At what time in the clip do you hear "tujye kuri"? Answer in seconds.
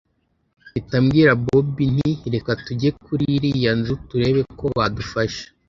2.65-3.25